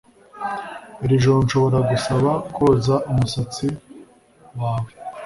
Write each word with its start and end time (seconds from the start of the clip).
iri 1.03 1.21
joro 1.23 1.39
nshobora 1.45 1.79
gusaba 1.89 2.31
koza 2.55 2.95
umusatsi 3.11 3.65
wawe 4.59 4.91